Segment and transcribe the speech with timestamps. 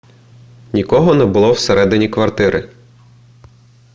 [0.73, 2.69] нікого не було всередині квартири